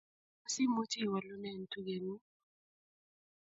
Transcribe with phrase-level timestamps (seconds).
[0.43, 2.25] tos imuch iwolunen tuge ng'ung'?